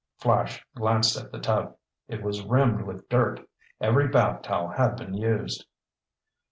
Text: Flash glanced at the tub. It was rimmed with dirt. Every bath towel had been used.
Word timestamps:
Flash 0.17 0.65
glanced 0.73 1.15
at 1.15 1.31
the 1.31 1.37
tub. 1.39 1.75
It 2.07 2.23
was 2.23 2.43
rimmed 2.43 2.81
with 2.85 3.07
dirt. 3.07 3.47
Every 3.79 4.07
bath 4.07 4.41
towel 4.41 4.69
had 4.69 4.95
been 4.95 5.13
used. 5.13 5.67